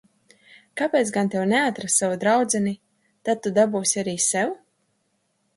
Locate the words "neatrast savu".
1.51-2.17